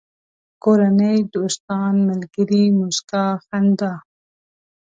کورنۍ، 0.63 1.17
دوستان، 1.35 1.93
ملگري، 2.07 2.63
موسکا، 2.79 3.25
خندا 3.45 3.93